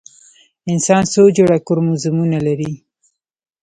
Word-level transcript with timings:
انسان 0.71 1.01
څو 1.13 1.23
جوړه 1.37 1.57
کروموزومونه 1.67 2.39
لري؟ 2.47 2.71